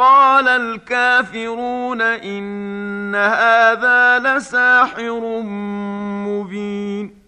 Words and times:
قال 0.00 0.48
الكافرون 0.48 2.02
إن 2.02 3.14
هذا 3.14 4.18
لساحر 4.18 5.20
مبين. 6.26 7.22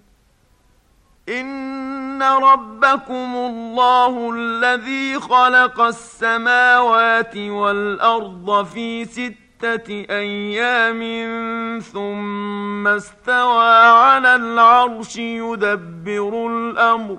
إن 1.28 2.22
ربكم 2.22 3.34
الله 3.34 4.34
الذي 4.34 5.20
خلق 5.20 5.80
السماوات 5.80 7.36
والأرض 7.36 8.64
في 8.64 9.04
ستة 9.04 10.06
أيام 10.10 11.00
ثم 11.80 12.88
استوى 12.88 13.74
على 13.86 14.34
العرش 14.34 15.16
يدبر 15.16 16.46
الأمر. 16.46 17.18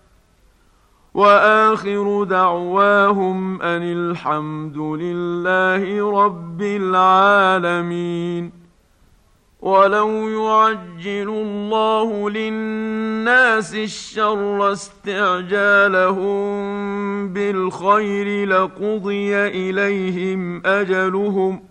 وآخر 1.13 2.23
دعواهم 2.23 3.61
أن 3.61 3.81
الحمد 3.81 4.77
لله 4.77 6.11
رب 6.23 6.61
العالمين. 6.61 8.51
ولو 9.61 10.29
يعجل 10.29 11.29
الله 11.29 12.29
للناس 12.29 13.75
الشر 13.75 14.71
استعجالهم 14.71 16.31
بالخير 17.33 18.47
لقضي 18.47 19.35
إليهم 19.35 20.65
أجلهم 20.65 21.70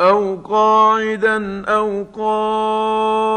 أو 0.00 0.36
قاعدا 0.36 1.64
أو 1.64 2.06
قائما 2.14 3.34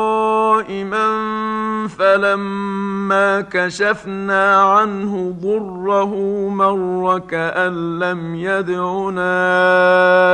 فلما 1.88 3.42
كشفنا 3.42 4.62
عنه 4.62 5.36
ضره 5.42 6.16
مر 6.50 7.20
كأن 7.20 8.00
لم 8.00 8.36
يدعنا 8.36 9.28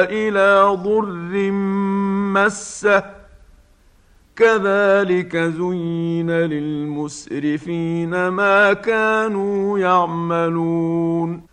إلى 0.04 0.78
ضر 0.84 1.52
مسه. 2.34 3.04
كذلك 4.36 5.38
زين 5.38 6.32
للمسرفين 6.32 8.28
ما 8.28 8.74
كانوا 8.74 9.80
يعملون. 9.80 11.53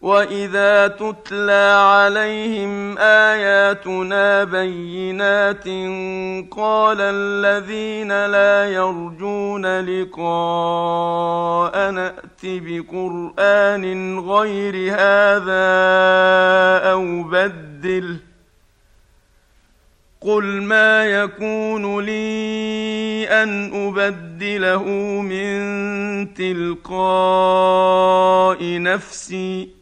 واذا 0.00 0.88
تتلى 0.88 1.74
عليهم 1.82 2.98
اياتنا 2.98 4.44
بينات 4.44 5.64
قال 6.50 6.96
الذين 7.00 8.26
لا 8.26 8.70
يرجون 8.70 9.80
لقاء 9.80 10.90
نات 11.90 12.40
بقران 12.44 14.18
غير 14.18 14.74
هذا 14.94 15.68
أو 16.92 17.22
بدل 17.22 18.16
قل 20.20 20.44
ما 20.62 21.04
يكون 21.04 22.00
لي 22.04 23.28
ان 23.28 23.86
ابدله 23.88 24.84
من 25.22 25.58
تلقاء 26.34 26.98
نفسي 28.82 29.77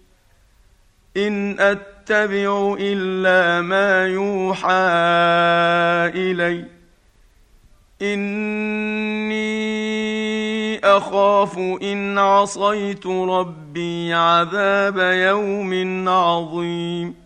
إن 1.16 1.60
أتبع 1.60 2.76
إلا 2.80 3.60
ما 3.60 4.06
يوحى 4.06 4.68
إلي. 6.14 6.64
إني 8.02 9.66
أخاف 10.78 11.58
إن 11.58 12.18
عصيت 12.18 13.06
ربي 13.06 14.14
عذاب 14.14 14.98
يوم 14.98 16.08
عظيم. 16.08 17.25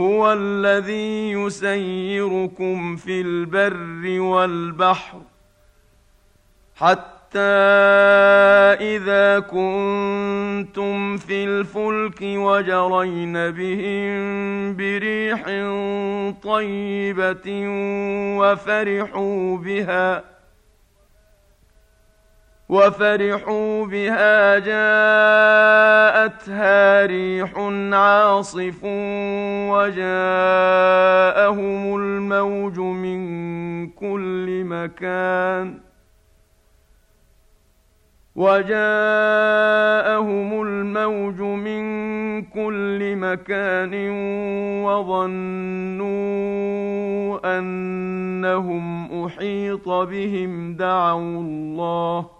هو 0.00 0.32
الذي 0.32 1.32
يسيركم 1.32 2.96
في 2.96 3.20
البر 3.20 4.20
والبحر 4.20 5.20
حتى 6.76 7.38
إذا 8.80 9.40
كنتم 9.40 11.16
في 11.16 11.44
الفلك 11.44 12.18
وجرين 12.22 13.32
بهم 13.32 14.16
بريح 14.76 15.44
طيبة 16.42 17.48
وفرحوا 18.38 19.56
بها 19.56 20.24
وفرحوا 22.70 23.86
بها 23.86 24.58
جاءتها 24.58 26.36
ريح 27.06 27.58
عاصف 27.92 28.84
وجاءهم 29.74 30.36
الموج 31.96 32.78
من 32.78 33.20
كل 33.88 34.62
مكان 34.64 35.78
وجاءهم 38.36 38.78
الموج 40.62 41.40
من 41.40 42.42
كل 42.42 43.16
مكان 43.16 43.94
وظنوا 44.84 46.10
أنهم 47.58 49.24
أحيط 49.24 49.88
بهم 49.88 50.76
دعوا 50.76 51.40
الله 51.40 52.39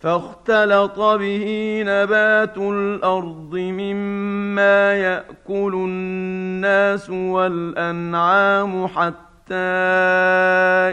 فاختلط 0.00 1.00
به 1.00 1.82
نبات 1.86 2.58
الأرض 2.58 3.54
مما 3.54 4.94
يأكل 4.94 5.74
الناس 5.74 7.10
والأنعام 7.10 8.86
حتى 8.86 9.54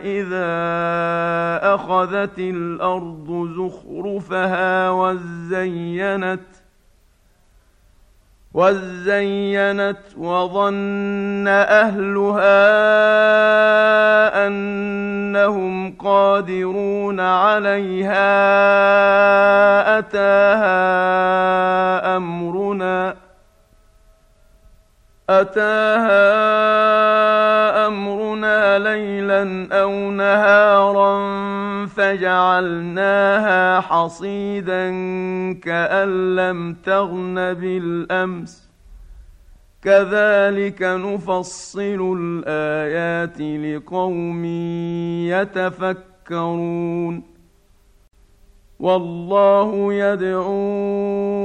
إذا 0.03 0.55
أخذت 1.75 2.39
الأرض 2.39 3.50
زخرفها 3.57 4.89
وزينت 4.89 6.64
وزينت 8.55 9.97
وظن 10.17 11.47
اهلها 11.47 12.47
انهم 14.47 15.95
قادرون 16.00 17.19
عليها 17.19 18.39
اتاها 20.00 20.77
امرنا 22.17 23.15
اتاها 25.29 26.25
أمرنا 27.95 28.79
ليلا 28.79 29.67
أو 29.71 30.11
نهارا 30.11 31.15
فجعلناها 31.85 33.79
حصيدا 33.79 34.89
كأن 35.53 36.35
لم 36.35 36.73
تغن 36.73 37.53
بالأمس. 37.53 38.69
كذلك 39.81 40.81
نفصل 40.81 42.17
الآيات 42.19 43.41
لقوم 43.65 44.45
يتفكرون. 45.31 47.23
والله 48.79 49.93
يدعو 49.93 51.44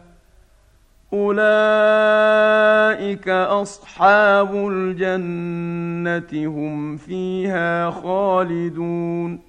اولئك 1.13 1.39
اصحاب 3.29 4.55
الجنه 4.55 6.47
هم 6.47 6.97
فيها 6.97 7.89
خالدون 7.89 9.39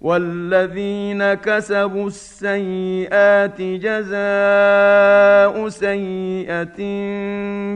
والذين 0.00 1.34
كسبوا 1.34 2.06
السيئات 2.06 3.60
جزاء 3.62 4.08
سيئه 5.68 6.76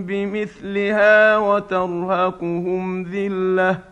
بمثلها 0.00 1.36
وترهقهم 1.38 3.02
ذله 3.02 3.91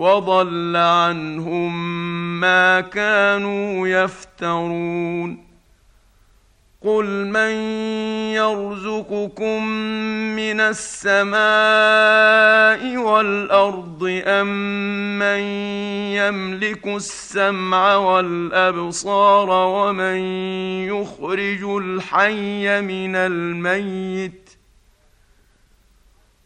وضل 0.00 0.76
عنهم 0.76 2.00
ما 2.40 2.80
كانوا 2.80 3.88
يفترون. 3.88 5.50
قل 6.84 7.26
من 7.26 7.50
يرزقكم 8.32 9.66
من 10.36 10.60
السماء 10.60 11.36
والأرض 12.96 14.22
أم 14.26 14.48
من 15.18 15.40
يملك 16.16 16.86
السمع 16.86 17.96
والأبصار 17.96 19.50
ومن 19.50 20.16
يخرج 20.88 21.64
الحي 21.64 22.80
من 22.80 23.16
الميت 23.16 24.50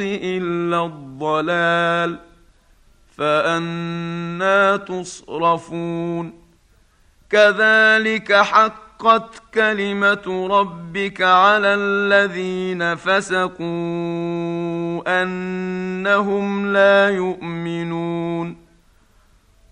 إلا 0.00 0.84
الضلال 0.86 2.18
فأنا 3.16 4.76
تصرفون 4.76 6.32
كذلك 7.30 8.32
حقت 8.32 9.42
كلمة 9.54 10.48
ربك 10.50 11.22
على 11.22 11.74
الذين 11.74 12.94
فسقوا 12.94 13.58
أنهم 15.22 16.72
لا 16.72 17.08
يؤمنون 17.08 18.67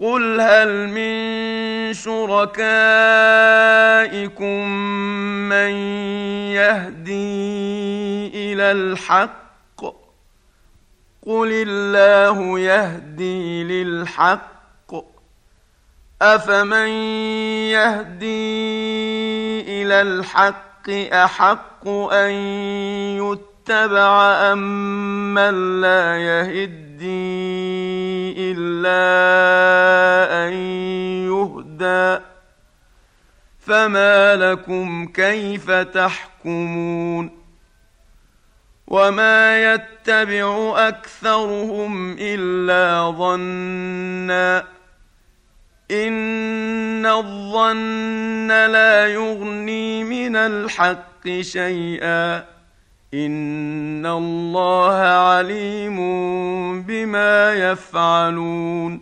قل 0.00 0.40
هل 0.40 0.88
من 0.88 1.94
شركائكم 1.94 2.68
من 5.48 5.70
يهدي 6.56 8.28
إلى 8.52 8.72
الحق 8.72 9.80
قل 11.26 11.50
الله 11.52 12.58
يهدي 12.58 13.64
للحق 13.64 14.94
افمن 16.22 16.88
يهدي 17.68 18.40
إلى 19.60 20.00
الحق 20.00 20.90
احق 21.12 21.88
ان 22.12 22.30
يتبع 23.20 24.22
ام 24.52 25.34
من 25.34 25.80
لا 25.80 26.16
يهدي 26.18 28.09
إلا 28.38 28.98
أن 30.46 30.52
يهدى. 31.26 32.24
فما 33.60 34.36
لكم 34.36 35.06
كيف 35.06 35.70
تحكمون؟ 35.70 37.40
وما 38.86 39.72
يتبع 39.74 40.74
أكثرهم 40.88 42.16
إلا 42.20 43.10
ظنا. 43.18 44.64
إن 45.90 47.06
الظن 47.06 48.48
لا 48.48 49.06
يغني 49.06 50.04
من 50.04 50.36
الحق 50.36 51.28
شيئا. 51.40 52.59
ان 53.14 54.06
الله 54.06 54.94
عليم 54.98 55.96
بما 56.82 57.54
يفعلون 57.54 59.00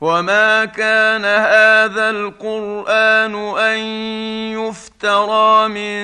وما 0.00 0.64
كان 0.64 1.24
هذا 1.24 2.10
القران 2.10 3.34
ان 3.58 3.78
يفترى 4.56 5.68
من 5.68 6.00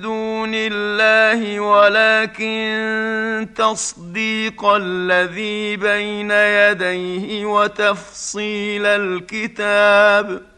دون 0.00 0.50
الله 0.54 1.60
ولكن 1.60 3.48
تصديق 3.56 4.64
الذي 4.64 5.76
بين 5.76 6.30
يديه 6.30 7.46
وتفصيل 7.46 8.86
الكتاب 8.86 10.51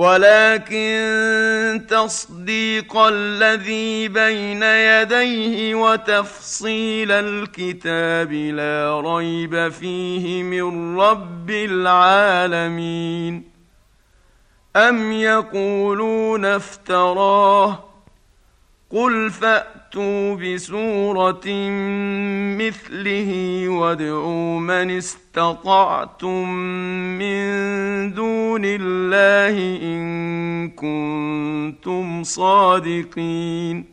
ولكن 0.00 1.84
تصديق 1.88 2.96
الذي 2.96 4.08
بين 4.08 4.62
يديه 4.62 5.74
وتفصيل 5.74 7.12
الكتاب 7.12 8.32
لا 8.32 9.00
ريب 9.04 9.68
فيه 9.68 10.42
من 10.42 11.00
رب 11.00 11.50
العالمين. 11.50 13.44
أم 14.76 15.12
يقولون 15.12 16.44
افتراه 16.44 17.89
قل 18.90 19.30
فاتوا 19.30 20.34
بسوره 20.34 21.46
مثله 22.58 23.64
وادعوا 23.68 24.60
من 24.60 24.90
استطعتم 24.90 26.48
من 27.18 27.44
دون 28.14 28.62
الله 28.64 29.56
ان 29.82 30.68
كنتم 30.70 32.22
صادقين 32.22 33.84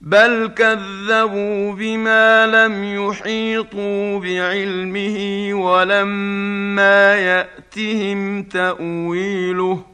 بل 0.00 0.46
كذبوا 0.46 1.72
بما 1.72 2.46
لم 2.46 2.84
يحيطوا 2.84 4.18
بعلمه 4.18 5.48
ولما 5.54 7.14
ياتهم 7.14 8.42
تاويله 8.42 9.93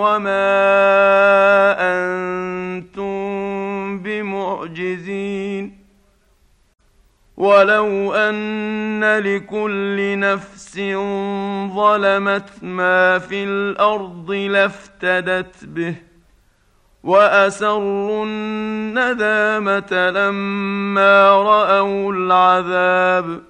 وما 0.00 0.56
أنتم 1.80 3.20
بمعجزين 3.98 5.80
ولو 7.36 8.14
ان 8.14 9.18
لكل 9.18 10.18
نفس 10.18 10.76
ظلمت 11.74 12.50
ما 12.62 13.18
في 13.18 13.44
الأرض 13.44 14.30
لافتدت 14.30 15.64
به 15.64 15.94
واسروا 17.02 18.24
الندامه 18.24 20.10
لما 20.10 21.28
راوا 21.30 22.12
العذاب 22.12 23.49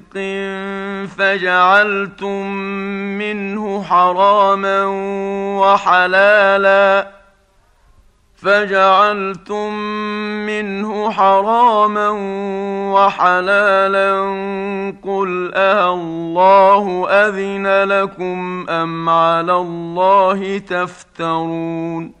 فجعلتم 1.17 2.47
منه 3.17 3.83
حراما 3.83 4.85
وحلالا. 5.59 7.07
فجعلتم 8.35 9.73
منه 10.45 11.11
حراما 11.11 12.09
وحلالا. 12.93 14.21
قل 15.03 15.51
أه 15.55 15.93
الله 15.93 17.09
أذن 17.09 17.83
لكم 17.83 18.65
أم 18.69 19.09
على 19.09 19.53
الله 19.53 20.57
تفترون. 20.57 22.20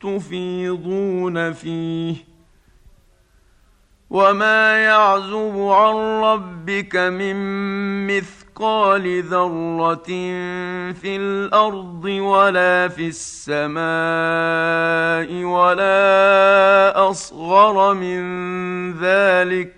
تفيضون 0.00 1.52
فيه 1.52 2.16
وما 4.10 4.84
يعزب 4.84 5.58
عن 5.58 5.94
ربك 6.22 6.96
من 6.96 7.36
مثقال 8.06 9.22
ذرة 9.22 10.06
في 10.92 11.16
الأرض 11.16 12.04
ولا 12.04 12.88
في 12.88 13.08
السماء 13.08 13.78
ولا 15.44 17.10
أصغر 17.10 17.94
من 17.94 18.22
ذلك 18.92 19.77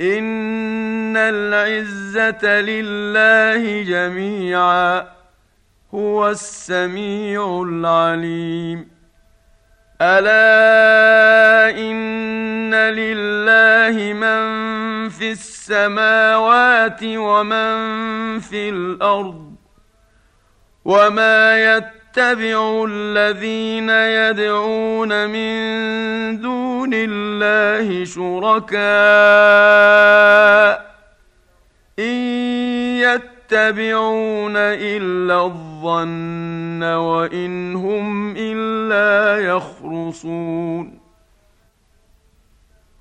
ان 0.00 1.16
العزه 1.16 2.60
لله 2.60 3.82
جميعا 3.82 5.08
هو 5.94 6.28
السميع 6.28 7.62
العليم 7.68 8.88
الا 10.00 11.78
ان 11.78 12.74
لله 12.74 14.12
من 14.12 15.08
في 15.08 15.32
السماوات 15.32 17.00
ومن 17.02 18.40
في 18.40 18.68
الأرض 18.68 19.54
وما 20.84 21.58
يتبع 21.76 21.99
يتبع 22.10 22.84
الذين 22.88 23.90
يدعون 23.90 25.30
من 25.30 26.40
دون 26.40 26.90
الله 26.94 28.04
شركاء 28.04 28.80
إن 31.98 32.14
يتبعون 32.98 34.56
إلا 34.56 35.44
الظن 35.44 36.82
وإن 36.82 37.74
هم 37.76 38.34
إلا 38.36 39.44
يخرصون 39.46 40.99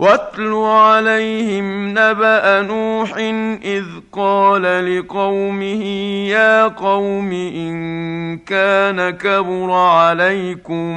واتل 0.00 0.52
عليهم 0.54 1.88
نبأ 1.88 2.62
نوح 2.62 3.16
إذ 3.64 3.84
قال 4.12 4.62
لقومه 4.62 5.84
يا 6.28 6.68
قوم 6.68 7.32
إن 7.32 8.38
كان 8.38 9.10
كبر 9.10 9.70
عليكم 9.70 10.94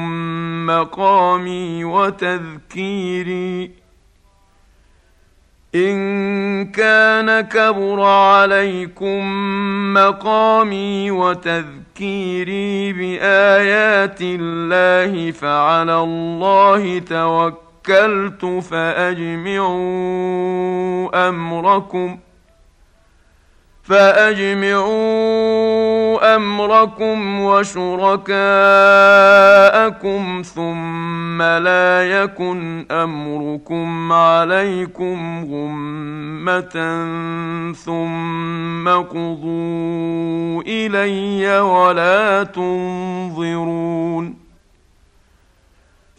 مقامي 0.66 1.84
وتذكيري. 1.84 3.72
إن 5.76 6.66
كان 6.66 7.42
كبر 7.42 8.02
عليكم 8.02 9.24
مقامي 9.94 11.12
وتذكيري 11.12 12.94
بآيات 12.94 14.18
الله 14.22 15.32
فعلى 15.32 16.00
الله 16.00 17.00
توكل 17.00 17.63
توكلت 17.84 18.64
فأجمعوا 18.64 19.80
أمركم 21.30 22.18
فأجمعوا 23.84 25.04
أمركم 26.36 27.42
وشركاءكم 27.42 28.34
ثم 30.46 31.42
لا 31.42 32.04
يكن 32.04 32.86
أمركم 32.92 34.14
عليكم 34.14 35.46
غمة 35.52 37.04
ثم 37.74 38.90
قضوا 38.90 40.64
إلي 40.68 41.60
ولا 41.60 42.44
تنظرون. 42.44 44.43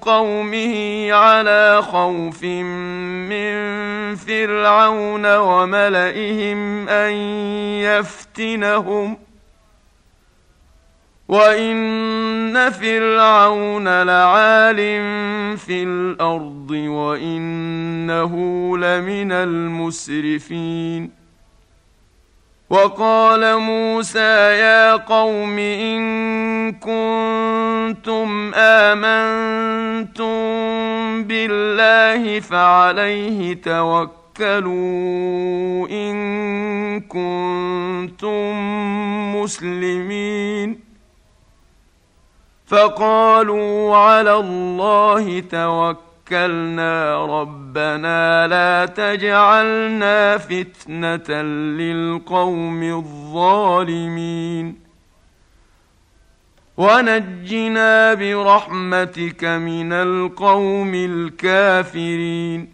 قومه 0.00 1.08
على 1.12 1.82
خوف 1.82 2.44
من 2.44 3.54
فرعون 4.14 5.36
وملئهم 5.36 6.88
أن 6.88 7.12
يفتنهم. 7.80 9.16
وان 11.28 12.70
فرعون 12.70 14.02
لعال 14.02 14.76
في 15.58 15.82
الأرض 15.82 16.70
وانه 16.70 18.32
لمن 18.78 19.32
المسرفين. 19.32 21.23
وقال 22.70 23.58
موسى 23.58 24.58
يا 24.58 24.96
قوم 24.96 25.58
إن 25.58 26.72
كنتم 26.72 28.54
آمنتم 28.54 30.34
بالله 31.24 32.40
فعليه 32.40 33.62
توكلوا 33.62 34.72
إن 35.88 37.00
كنتم 37.00 38.56
مسلمين. 39.36 40.80
فقالوا 42.66 43.96
على 43.96 44.34
الله 44.34 45.40
توكلوا 45.40 46.13
توكلنا 46.24 47.26
ربنا 47.26 48.46
لا 48.46 48.86
تجعلنا 48.86 50.38
فتنة 50.38 51.42
للقوم 51.78 52.82
الظالمين. 52.82 54.76
ونجنا 56.76 58.14
برحمتك 58.14 59.44
من 59.44 59.92
القوم 59.92 60.94
الكافرين. 60.94 62.73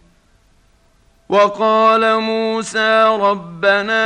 وقال 1.31 2.19
موسى 2.19 3.17
ربنا 3.21 4.03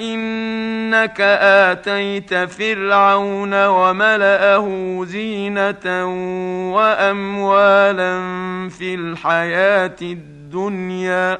إنك 0.00 1.20
آتيت 1.40 2.34
فرعون 2.34 3.66
وملأه 3.66 5.00
زينة 5.04 6.04
وأموالا 6.74 8.20
في 8.68 8.94
الحياة 8.94 9.96
الدنيا. 10.02 11.38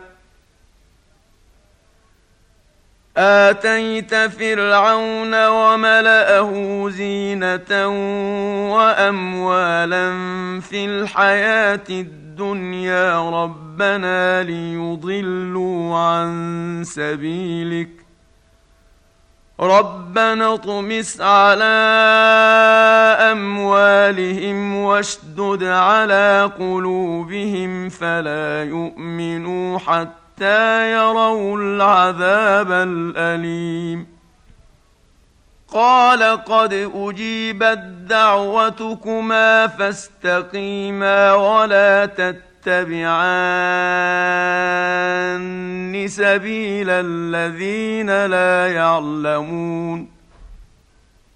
آتيت 3.16 4.14
فرعون 4.14 5.46
وملأه 5.46 6.84
زينة 6.88 7.88
وأموالا 8.76 10.10
في 10.60 10.84
الحياة 10.84 11.84
الدنيا. 11.90 12.17
ربنا 13.10 14.42
ليضلوا 14.42 15.98
عن 15.98 16.82
سبيلك. 16.86 17.88
ربنا 19.60 20.54
اطمس 20.54 21.20
على 21.20 21.64
أموالهم 23.32 24.76
واشدد 24.76 25.64
على 25.64 26.50
قلوبهم 26.58 27.88
فلا 27.88 28.64
يؤمنوا 28.64 29.78
حتى 29.78 30.92
يروا 30.92 31.58
العذاب 31.58 32.72
الأليم. 32.72 34.17
قال 35.72 36.22
قد 36.44 36.90
أجيبت 36.94 37.78
دعوتكما 38.08 39.66
فاستقيما 39.66 41.34
ولا 41.34 42.06
تتبعان 42.06 43.18
سبيل 46.08 46.90
الذين 46.90 48.26
لا 48.26 48.72
يعلمون 48.72 50.17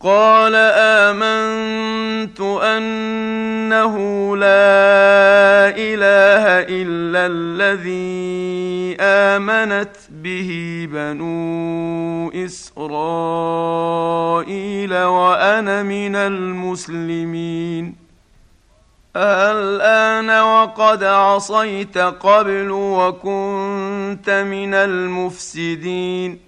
قال 0.00 0.54
آمنت 0.54 2.40
أنه 2.40 3.96
لا 4.36 5.74
إله 5.74 6.44
إلا 6.70 7.26
الذي 7.26 8.96
آمنت 9.00 9.96
به 10.10 10.50
بنو 10.92 12.30
إسرائيل 12.30 12.94
وأنا 14.94 15.82
من 15.82 16.16
المسلمين. 16.16 17.94
الآن 19.16 20.30
وقد 20.30 21.04
عصيت 21.04 21.98
قبل 21.98 22.70
وكنت 22.70 24.30
من 24.30 24.74
المفسدين. 24.74 26.47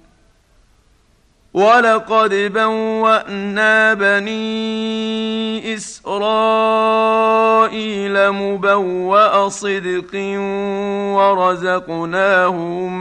ولقد 1.53 2.53
بوانا 2.53 3.93
بني 3.93 5.73
اسرائيل 5.73 7.11
مبوا 8.31 9.49
صدق 9.49 10.15
ورزقناهم 11.15 12.93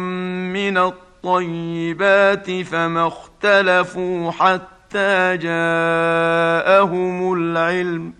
من 0.52 0.78
الطيبات 0.78 2.50
فما 2.50 3.06
اختلفوا 3.06 4.30
حتى 4.30 5.36
جاءهم 5.36 7.32
العلم 7.32 8.19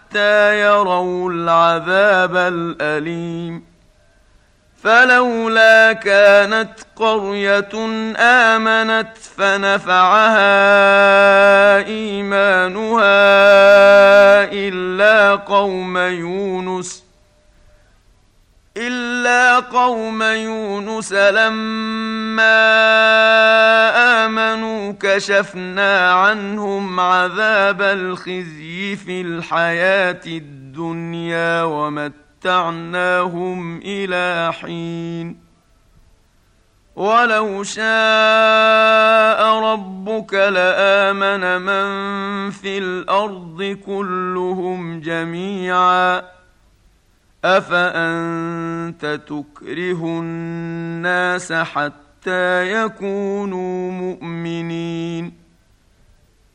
حتى 0.11 0.59
يروا 0.61 1.31
العذاب 1.31 2.35
الأليم. 2.35 3.63
فلولا 4.83 5.93
كانت 5.93 6.73
قرية 6.95 7.69
آمنت 8.17 9.17
فنفعها 9.37 10.47
إيمانها 11.77 13.13
إلا 14.51 15.35
قوم 15.35 15.97
يونس 15.97 17.00
إلا 18.87 19.59
قوم 19.59 20.23
يونس 20.23 21.13
لما 21.13 22.61
آمنوا 24.25 24.93
كشفنا 24.99 26.11
عنهم 26.11 26.99
عذاب 26.99 27.81
الخزي 27.81 28.95
في 28.95 29.21
الحياة 29.21 30.21
الدنيا 30.27 31.63
ومتعناهم 31.63 33.01
إلى 33.85 34.53
حين. 34.53 35.51
ولو 36.95 37.63
شاء 37.63 37.83
ربك 39.59 40.33
لآمن 40.33 41.61
من 41.61 42.51
في 42.51 42.77
الأرض 42.77 43.77
كلهم 43.85 44.99
جميعا. 44.99 46.40
افانت 47.45 49.05
تكره 49.27 50.19
الناس 50.19 51.53
حتى 51.53 52.71
يكونوا 52.71 53.91
مؤمنين؟ 53.91 55.41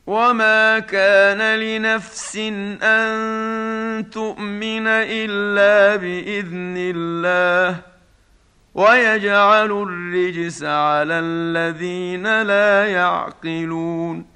وما 0.06 0.78
كان 0.78 1.58
لنفس 1.58 2.36
ان 2.82 4.10
تؤمن 4.10 4.86
الا 4.86 5.96
باذن 5.96 6.74
الله 6.78 7.80
ويجعل 8.74 9.70
الرجس 9.72 10.62
على 10.62 11.14
الذين 11.14 12.42
لا 12.42 12.86
يعقلون 12.86 14.35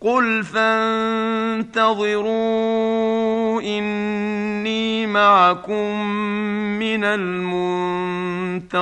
قل 0.00 0.44
فانتظروا 0.44 1.90
اني 3.62 5.06
معكم 5.06 6.04
من 6.78 7.04
المنتظرين 8.64 8.78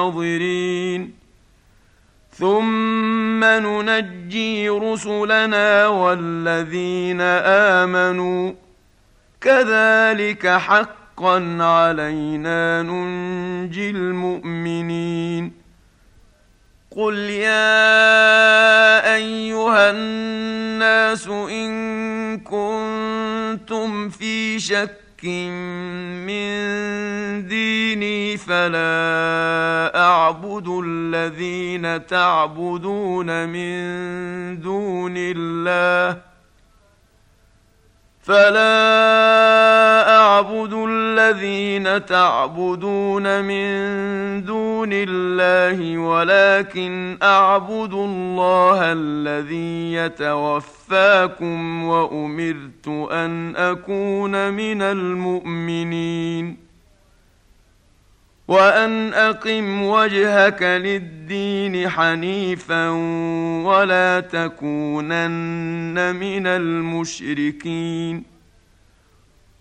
ثم 2.33 3.45
ننجي 3.45 4.69
رسلنا 4.69 5.87
والذين 5.87 7.21
امنوا 7.81 8.53
كذلك 9.41 10.47
حقا 10.47 11.57
علينا 11.61 12.83
ننجي 12.83 13.91
المؤمنين 13.91 15.53
قل 16.91 17.15
يا 17.15 17.75
ايها 19.15 19.91
الناس 19.91 20.56
إن 21.25 22.41
كنتم 22.41 24.09
في 24.09 24.61
شك 24.61 25.25
من 26.27 27.49
ديني 27.49 28.37
فلا 28.37 29.93
أعبد 29.97 30.83
الذين 30.85 32.07
تعبدون 32.07 33.49
من 33.49 33.81
دون 34.61 35.15
الله 35.17 36.21
فلا 38.23 40.06
اعبد 40.37 40.73
الذين 40.89 42.07
تعبدون 42.07 43.45
من 43.45 43.67
دون 44.45 44.89
الله 44.93 45.99
ولكن 45.99 47.19
اعبد 47.23 47.93
الله 47.93 48.79
الذي 48.83 49.93
يتوفاكم 49.93 51.85
وأمرت 51.85 52.89
أن 53.13 53.57
أكون 53.57 54.53
من 54.53 54.83
المؤمنين 54.83 56.57
وأن 58.49 59.13
أقم 59.13 59.83
وجهك 59.83 60.63
للدين 60.63 61.89
حنيفا 61.89 62.89
ولا 63.65 64.21
تكونن 64.21 66.15
من 66.17 66.47
المشركين 66.47 68.36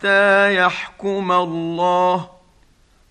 حتى 0.00 0.54
يحكم 0.54 1.32
الله 1.32 2.28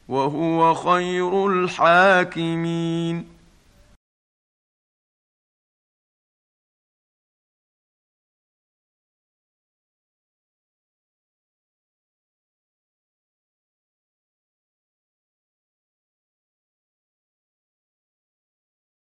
وهو 0.07 0.73
خير 0.73 1.47
الحاكمين. 1.47 3.38